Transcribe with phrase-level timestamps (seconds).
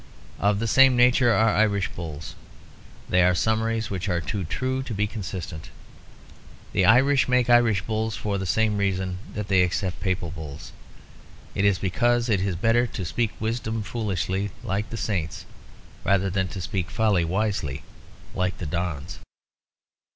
[0.39, 2.33] Of the same nature are Irish bulls;
[3.07, 5.69] they are summaries which are too true to be consistent.
[6.73, 10.71] The Irish make Irish bulls for the same reason that they accept Papal bulls.
[11.53, 15.45] It is because it is better to speak wisdom foolishly, like the Saints,
[16.03, 17.83] rather than to speak folly wisely,
[18.33, 19.19] like the Dons.